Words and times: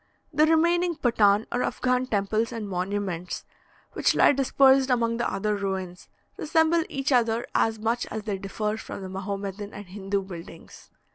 The 0.33 0.47
remaining 0.47 0.95
Patan 0.95 1.45
or 1.51 1.59
Affghan 1.59 2.09
temples 2.09 2.51
and 2.51 2.67
monuments 2.67 3.45
which 3.93 4.15
lie 4.15 4.31
dispersed 4.31 4.89
among 4.89 5.17
the 5.17 5.31
other 5.31 5.55
ruins, 5.55 6.09
resemble 6.37 6.81
each 6.89 7.11
other 7.11 7.45
as 7.53 7.77
much 7.77 8.07
as 8.07 8.23
they 8.23 8.39
differ 8.39 8.77
from 8.77 9.03
the 9.03 9.09
Mahomedan 9.09 9.75
and 9.75 9.85
Hindoo 9.85 10.23
buildings. 10.23 10.89